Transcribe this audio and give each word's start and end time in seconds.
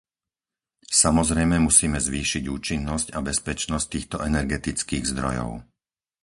Samozrejme 1.03 1.57
musíme 1.67 1.99
zvýšiť 2.07 2.43
účinnosť 2.57 3.07
a 3.13 3.19
bezpečnosť 3.29 3.85
týchto 3.93 4.17
energetických 4.31 5.03
zdrojov. 5.11 5.51